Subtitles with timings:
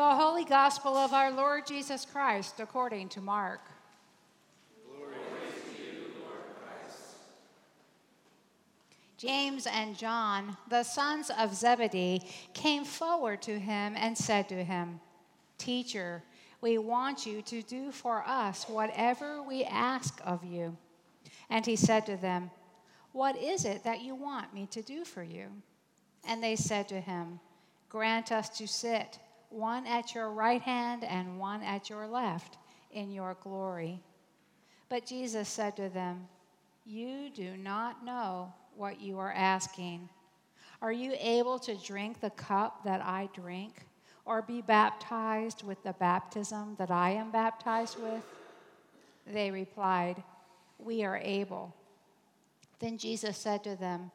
[0.00, 3.60] The Holy Gospel of our Lord Jesus Christ according to Mark.
[9.18, 12.22] James and John, the sons of Zebedee,
[12.54, 15.00] came forward to him and said to him,
[15.58, 16.22] Teacher,
[16.62, 20.78] we want you to do for us whatever we ask of you.
[21.50, 22.50] And he said to them,
[23.12, 25.48] What is it that you want me to do for you?
[26.26, 27.38] And they said to him,
[27.90, 29.18] Grant us to sit,
[29.50, 32.56] one at your right hand and one at your left,
[32.92, 34.00] in your glory.
[34.88, 36.26] But Jesus said to them,
[36.84, 40.08] You do not know what you are asking.
[40.82, 43.86] Are you able to drink the cup that I drink,
[44.24, 48.24] or be baptized with the baptism that I am baptized with?
[49.26, 50.22] They replied,
[50.78, 51.74] We are able.
[52.78, 54.10] Then Jesus said to them,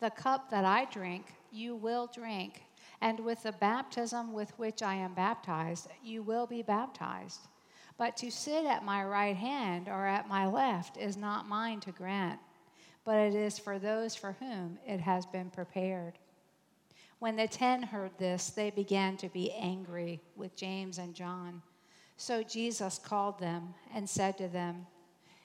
[0.00, 2.62] The cup that I drink, you will drink,
[3.00, 7.48] and with the baptism with which I am baptized, you will be baptized.
[7.98, 11.92] But to sit at my right hand or at my left is not mine to
[11.92, 12.40] grant
[13.06, 16.18] but it is for those for whom it has been prepared.
[17.20, 21.62] When the ten heard this, they began to be angry with James and John.
[22.18, 24.86] So Jesus called them and said to them,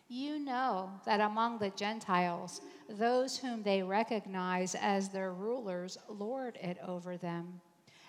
[0.10, 2.62] You know that among the Gentiles,
[2.98, 7.62] those whom they recognize as their rulers lord it over them,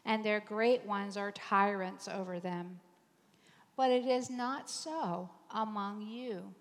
[0.05, 2.81] and their great ones are tyrants over them.
[3.77, 6.55] But it is not so among you.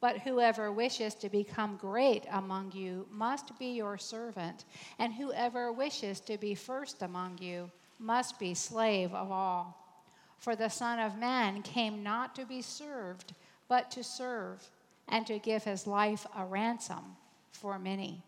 [0.00, 4.64] But whoever wishes to become great among you must be your servant,
[4.98, 9.76] and whoever wishes to be first among you must be slave of all.
[10.38, 13.34] For the Son of Man came not to be served,
[13.66, 14.70] but to serve,
[15.08, 17.16] and to give his life a ransom
[17.52, 18.22] for many.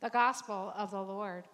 [0.00, 1.44] The Gospel of the Lord.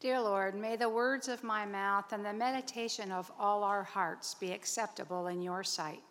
[0.00, 4.34] Dear Lord, may the words of my mouth and the meditation of all our hearts
[4.34, 6.02] be acceptable in your sight.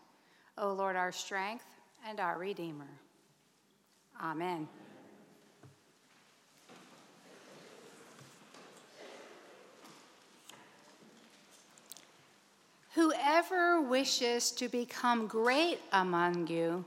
[0.58, 1.66] O Lord, our strength
[2.08, 2.90] and our Redeemer.
[4.22, 4.68] Amen.
[12.96, 16.86] Whoever wishes to become great among you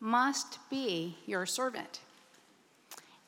[0.00, 2.00] must be your servant.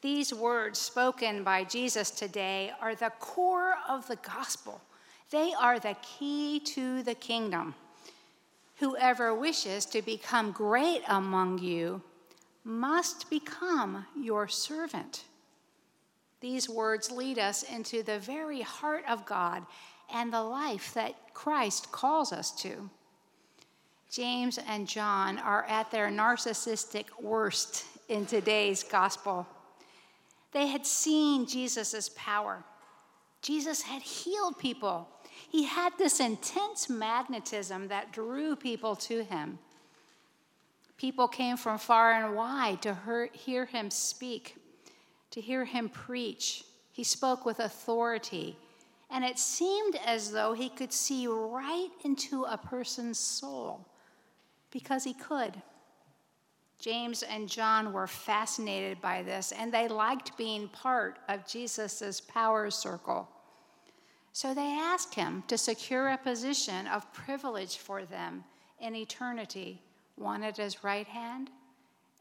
[0.05, 4.83] These words spoken by Jesus today are the core of the gospel.
[5.31, 7.75] They are the key to the kingdom.
[8.81, 12.03] Whoever wishes to become great among you
[12.65, 15.25] must become your servant.
[16.41, 19.65] These words lead us into the very heart of God
[20.13, 22.91] and the life that Christ calls us to.
[24.11, 29.47] James and John are at their narcissistic worst in today's gospel.
[30.55, 32.65] They had seen Jesus' power.
[33.43, 35.09] Jesus had healed people.
[35.51, 39.59] He had this intense magnetism that drew people to him.
[40.97, 42.97] People came from far and wide to
[43.33, 44.57] hear him speak,
[45.33, 46.65] to hear him preach.
[46.93, 48.57] He spoke with authority,
[49.11, 53.87] and it seemed as though he could see right into a person's soul
[54.71, 55.61] because he could.
[56.85, 62.71] James and John were fascinated by this, and they liked being part of Jesus' power
[62.71, 63.27] circle.
[64.35, 68.45] So they asked him to secure a position of privilege for them
[68.83, 69.81] in eternity,
[70.17, 71.49] one at his right hand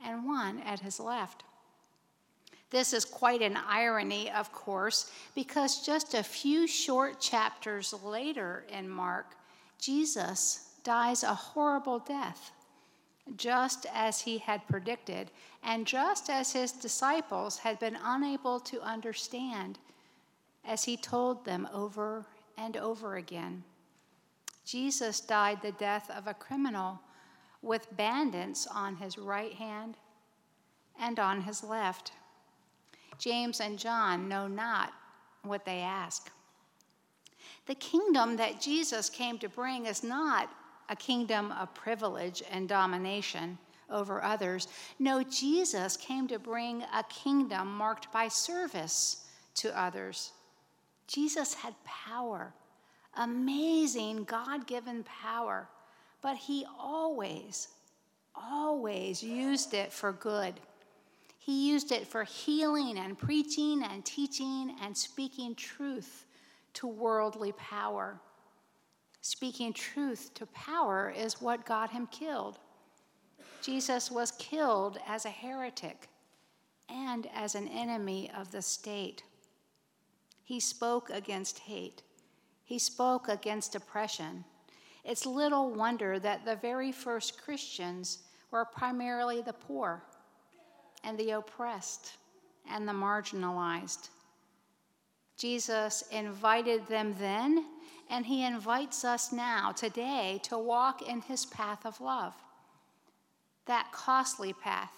[0.01, 1.44] and one at his left.
[2.69, 8.88] This is quite an irony, of course, because just a few short chapters later in
[8.88, 9.36] Mark,
[9.77, 12.54] Jesus dies a horrible death
[13.38, 15.31] just as he had predicted,
[15.64, 19.80] and just as his disciples had been unable to understand,
[20.66, 22.25] as he told them over
[22.58, 23.64] and over again.
[24.66, 27.00] Jesus died the death of a criminal
[27.62, 29.98] with bandits on his right hand
[31.00, 32.12] and on his left.
[33.18, 34.94] James and John know not
[35.44, 36.31] what they ask.
[37.66, 40.50] The kingdom that Jesus came to bring is not
[40.94, 43.57] a kingdom of privilege and domination
[43.90, 44.68] over others.
[45.00, 49.25] No, Jesus came to bring a kingdom marked by service
[49.56, 50.34] to others.
[51.07, 52.54] Jesus had power,
[53.18, 55.68] amazing God given power,
[56.22, 57.69] but he always,
[58.36, 60.54] always used it for good.
[61.39, 66.25] He used it for healing and preaching and teaching and speaking truth
[66.75, 68.19] to worldly power.
[69.24, 72.60] Speaking truth to power is what got him killed.
[73.62, 76.10] Jesus was killed as a heretic
[76.90, 79.24] and as an enemy of the state.
[80.44, 82.04] He spoke against hate,
[82.66, 84.44] he spoke against oppression.
[85.06, 90.04] It's little wonder that the very first Christians were primarily the poor
[91.06, 92.18] and the oppressed
[92.70, 94.10] and the marginalized.
[95.38, 97.65] Jesus invited them then,
[98.09, 102.33] and he invites us now, today, to walk in his path of love
[103.65, 104.91] that costly path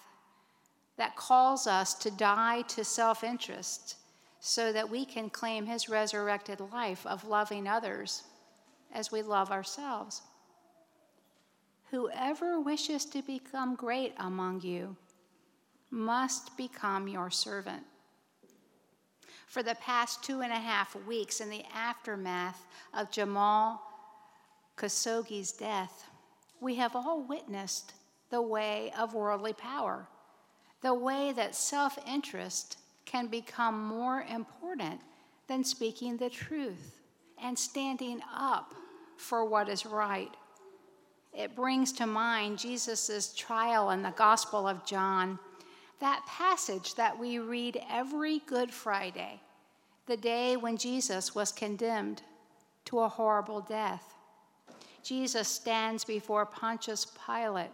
[0.98, 3.98] that calls us to die to self interest
[4.40, 8.24] so that we can claim his resurrected life of loving others
[8.94, 10.22] as we love ourselves.
[11.92, 14.96] Whoever wishes to become great among you
[15.90, 17.84] must become your servant.
[19.56, 23.82] For the past two and a half weeks, in the aftermath of Jamal
[24.76, 26.04] Khashoggi's death,
[26.60, 27.94] we have all witnessed
[28.32, 30.10] the way of worldly power,
[30.82, 35.00] the way that self interest can become more important
[35.48, 36.98] than speaking the truth
[37.42, 38.76] and standing up
[39.16, 40.36] for what is right.
[41.32, 45.40] It brings to mind Jesus' trial in the Gospel of John,
[46.00, 49.42] that passage that we read every Good Friday,
[50.06, 52.22] the day when Jesus was condemned
[52.86, 54.14] to a horrible death.
[55.04, 57.72] Jesus stands before Pontius Pilate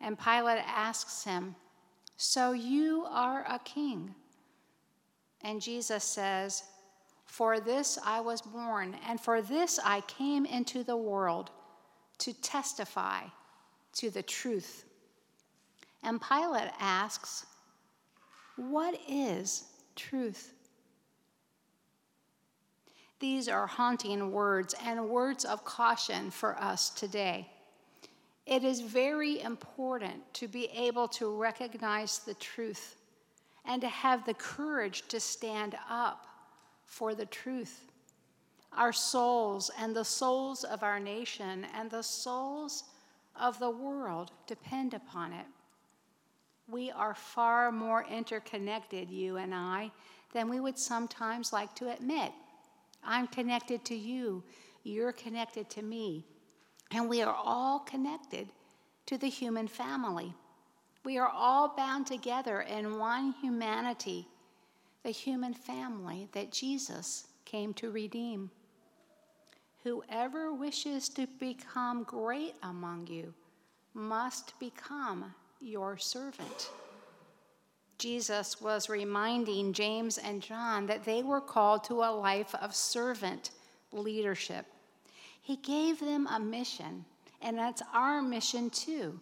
[0.00, 1.54] and Pilate asks him,
[2.16, 4.14] So you are a king?
[5.42, 6.64] And Jesus says,
[7.26, 11.50] For this I was born, and for this I came into the world
[12.18, 13.22] to testify
[13.94, 14.84] to the truth.
[16.02, 17.46] And Pilate asks,
[18.56, 19.64] What is
[19.96, 20.54] truth?
[23.18, 27.48] These are haunting words and words of caution for us today.
[28.46, 32.96] It is very important to be able to recognize the truth
[33.66, 36.26] and to have the courage to stand up
[36.84, 37.84] for the truth.
[38.72, 42.84] Our souls and the souls of our nation and the souls
[43.38, 45.46] of the world depend upon it.
[46.70, 49.90] We are far more interconnected, you and I,
[50.32, 52.32] than we would sometimes like to admit.
[53.02, 54.44] I'm connected to you,
[54.84, 56.24] you're connected to me.
[56.92, 58.48] And we are all connected
[59.06, 60.34] to the human family.
[61.04, 64.28] We are all bound together in one humanity,
[65.02, 68.50] the human family that Jesus came to redeem.
[69.82, 73.32] Whoever wishes to become great among you
[73.94, 76.70] must become your servant.
[77.98, 83.50] Jesus was reminding James and John that they were called to a life of servant
[83.92, 84.64] leadership.
[85.42, 87.04] He gave them a mission,
[87.42, 89.20] and that's our mission too.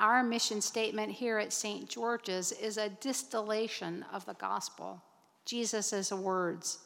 [0.00, 1.88] Our mission statement here at St.
[1.88, 5.02] George's is a distillation of the gospel,
[5.44, 6.78] Jesus' words.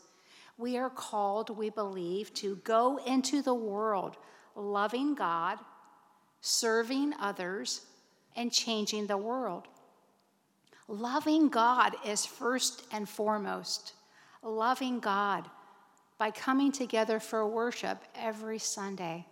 [0.59, 4.17] We are called, we believe, to go into the world
[4.57, 5.59] loving God,
[6.41, 7.87] serving others,
[8.37, 9.69] and changing the world.
[10.89, 13.95] Loving God is first and foremost.
[14.43, 15.49] Loving God
[16.19, 19.27] by coming together for worship every Sunday,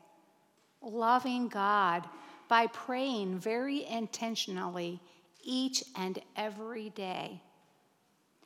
[0.80, 2.08] loving God
[2.48, 5.00] by praying very intentionally
[5.44, 7.40] each and every day.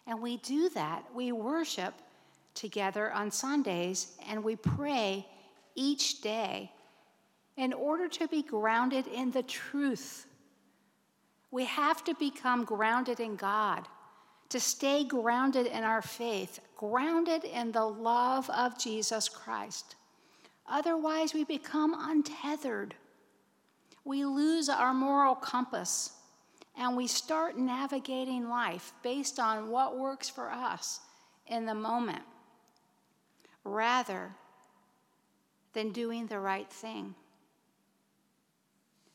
[0.06, 1.04] And we do that.
[1.14, 1.94] We worship
[2.54, 5.26] together on Sundays and we pray
[5.74, 6.72] each day
[7.56, 10.26] in order to be grounded in the truth.
[11.56, 13.88] We have to become grounded in God
[14.50, 19.94] to stay grounded in our faith, grounded in the love of Jesus Christ.
[20.68, 22.94] Otherwise, we become untethered.
[24.04, 26.12] We lose our moral compass
[26.76, 31.00] and we start navigating life based on what works for us
[31.46, 32.24] in the moment
[33.64, 34.32] rather
[35.72, 37.14] than doing the right thing.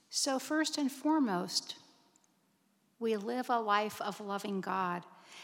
[0.10, 1.76] So, first and foremost,
[3.02, 5.04] we live a life of loving God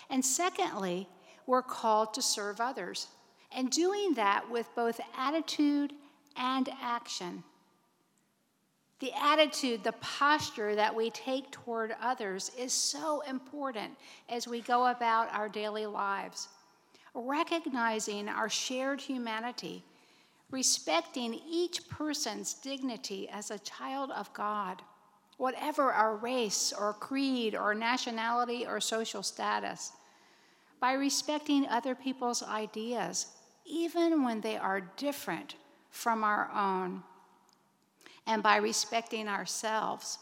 [0.09, 1.07] and secondly,
[1.45, 3.07] we're called to serve others.
[3.53, 5.93] and doing that with both attitude
[6.35, 7.41] and action.
[8.99, 13.93] The attitude, the posture that we take toward others is so important
[14.27, 16.49] as we go about our daily lives.
[17.13, 19.81] Recognizing our shared humanity,
[20.51, 24.81] respecting each person's dignity as a child of God,
[25.37, 29.91] whatever our race or creed or nationality or social status,
[30.79, 33.27] by respecting other people's ideas,
[33.65, 35.55] even when they are different
[35.89, 37.03] from our own
[38.25, 40.19] and by respecting ourselves,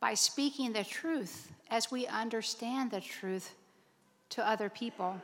[0.00, 3.54] by speaking the truth as we understand the truth
[4.30, 5.20] to other people,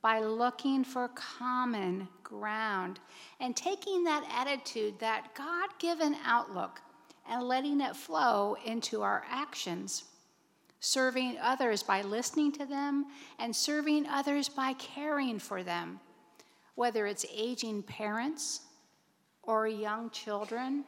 [0.00, 3.00] by looking for common ground
[3.40, 6.80] and taking that attitude, that God given outlook,
[7.28, 10.04] and letting it flow into our actions.
[10.80, 13.06] Serving others by listening to them,
[13.38, 15.98] and serving others by caring for them,
[16.76, 18.60] whether it's aging parents
[19.42, 20.84] or young children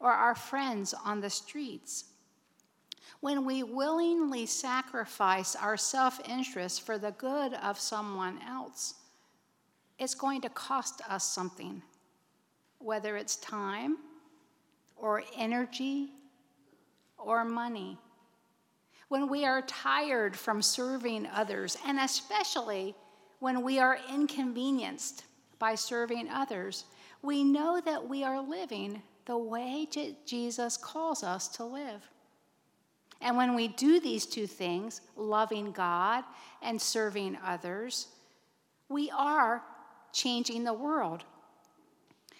[0.00, 2.04] or our friends on the streets.
[3.20, 8.94] When we willingly sacrifice our self interest for the good of someone else,
[9.98, 11.82] it's going to cost us something,
[12.78, 13.98] whether it's time
[15.00, 16.10] or energy
[17.16, 17.98] or money.
[19.08, 22.94] When we are tired from serving others, and especially
[23.40, 25.24] when we are inconvenienced
[25.58, 26.84] by serving others,
[27.22, 29.86] we know that we are living the way
[30.26, 32.02] Jesus calls us to live.
[33.20, 36.24] And when we do these two things, loving God
[36.62, 38.08] and serving others,
[38.88, 39.62] we are
[40.12, 41.24] changing the world.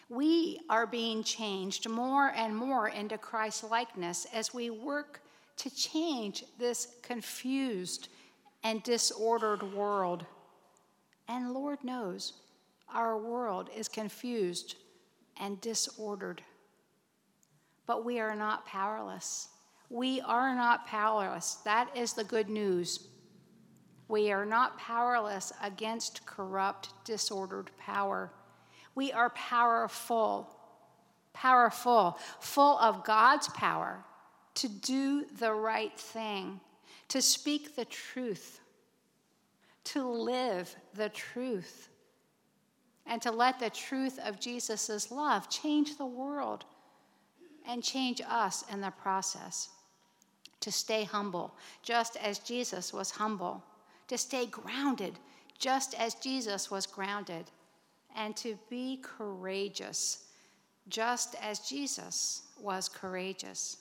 [0.08, 5.20] We are being changed more and more into Christ likeness as we work
[5.58, 8.08] to change this confused
[8.64, 10.24] and disordered world.
[11.28, 12.32] And Lord knows
[12.92, 14.76] our world is confused
[15.36, 16.42] and disordered
[17.88, 19.48] but we are not powerless.
[19.88, 21.54] We are not powerless.
[21.64, 23.08] That is the good news.
[24.08, 28.30] We are not powerless against corrupt, disordered power.
[28.98, 30.50] We are powerful,
[31.32, 34.04] powerful, full of God's power
[34.56, 36.58] to do the right thing,
[37.06, 38.58] to speak the truth,
[39.84, 41.90] to live the truth,
[43.06, 46.64] and to let the truth of Jesus' love change the world
[47.68, 49.68] and change us in the process.
[50.58, 53.62] To stay humble, just as Jesus was humble.
[54.08, 55.20] To stay grounded,
[55.56, 57.52] just as Jesus was grounded.
[58.18, 60.24] And to be courageous,
[60.88, 63.78] just as Jesus was courageous.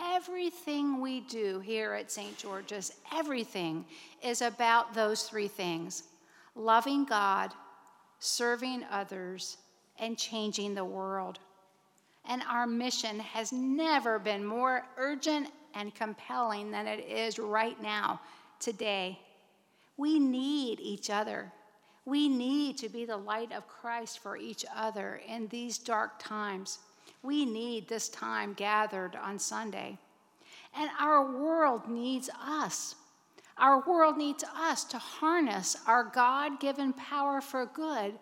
[0.00, 2.38] Everything we do here at St.
[2.38, 3.84] George's, everything
[4.22, 6.04] is about those three things
[6.54, 7.52] loving God,
[8.20, 9.56] serving others,
[9.98, 11.38] and changing the world
[12.26, 18.20] and our mission has never been more urgent and compelling than it is right now,
[18.58, 19.18] today.
[19.96, 21.52] We need each other.
[22.04, 26.78] We need to be the light of Christ for each other in these dark times.
[27.22, 29.98] We need this time gathered on Sunday.
[30.74, 32.94] And our world needs us.
[33.58, 38.14] Our world needs us to harness our God given power for good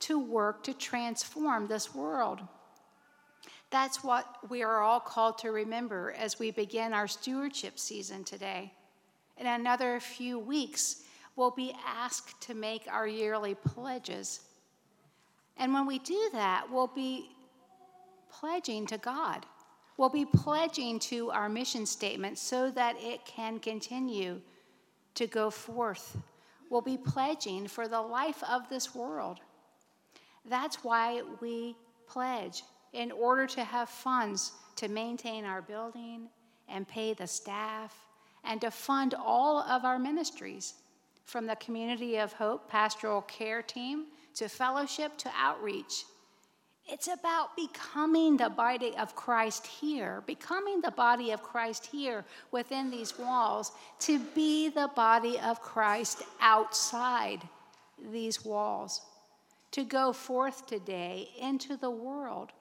[0.00, 2.40] to work to transform this world.
[3.70, 8.72] That's what we are all called to remember as we begin our stewardship season today.
[9.36, 11.02] In another few weeks,
[11.38, 14.40] we'll be asked to make our yearly pledges.
[15.56, 17.30] And when we do that, we'll be
[18.28, 19.46] pledging to God.
[19.96, 24.40] We'll be pledging to our mission statement so that it can continue
[25.14, 26.16] to go forth.
[26.70, 29.38] We'll be pledging for the life of this world.
[30.44, 31.76] That's why we
[32.08, 36.28] pledge in order to have funds to maintain our building
[36.68, 37.94] and pay the staff
[38.44, 40.74] and to fund all of our ministries
[41.28, 46.04] from the Community of Hope pastoral care team to fellowship to outreach.
[46.86, 52.90] It's about becoming the body of Christ here, becoming the body of Christ here within
[52.90, 57.42] these walls, to be the body of Christ outside
[58.10, 59.02] these walls,
[59.72, 62.52] to go forth today into the world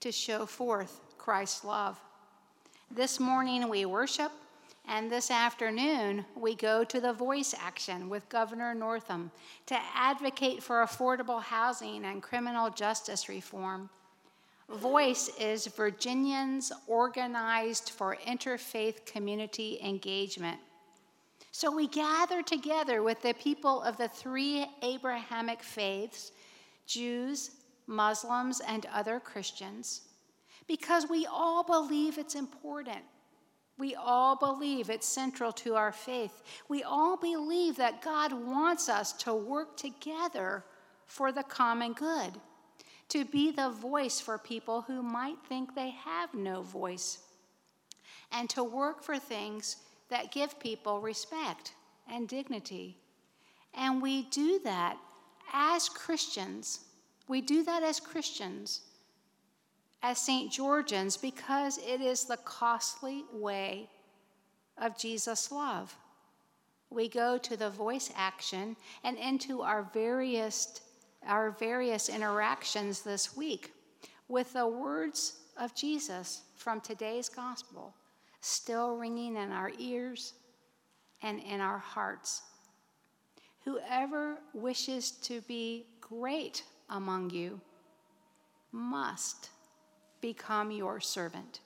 [0.00, 2.00] to show forth Christ's love.
[2.90, 4.32] This morning we worship,
[4.88, 9.30] and this afternoon we go to the voice action with Governor Northam
[9.66, 13.90] to advocate for affordable housing and criminal justice reform.
[14.68, 20.58] Voice is Virginians organized for interfaith community engagement.
[21.52, 26.32] So we gather together with the people of the three Abrahamic faiths
[26.86, 27.50] Jews,
[27.86, 30.02] Muslims, and other Christians
[30.68, 33.02] because we all believe it's important.
[33.78, 36.42] We all believe it's central to our faith.
[36.68, 40.64] We all believe that God wants us to work together
[41.04, 42.40] for the common good,
[43.10, 47.18] to be the voice for people who might think they have no voice,
[48.32, 49.76] and to work for things
[50.08, 51.74] that give people respect
[52.10, 52.96] and dignity.
[53.74, 54.96] And we do that
[55.52, 56.80] as Christians.
[57.28, 58.80] We do that as Christians,
[60.02, 60.52] as St.
[60.52, 63.88] Georgians, because it is the costly way
[64.78, 65.96] of Jesus' love.
[66.90, 70.80] We go to the voice action and into our various,
[71.26, 73.72] our various interactions this week
[74.28, 77.94] with the words of Jesus from today's gospel
[78.46, 80.34] still ringing in our ears
[81.22, 82.42] and in our hearts.
[83.64, 87.60] Whoever wishes to be great among you
[88.70, 89.50] must
[90.20, 91.60] become your servant.